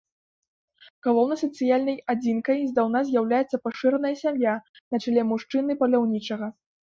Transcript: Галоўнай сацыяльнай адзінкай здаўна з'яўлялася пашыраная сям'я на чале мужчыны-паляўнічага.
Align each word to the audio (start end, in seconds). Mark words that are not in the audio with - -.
Галоўнай 1.07 1.37
сацыяльнай 1.41 1.97
адзінкай 2.13 2.57
здаўна 2.71 2.99
з'яўлялася 3.11 3.57
пашыраная 3.65 4.13
сям'я 4.23 4.53
на 4.95 5.03
чале 5.03 5.21
мужчыны-паляўнічага. 5.35 6.47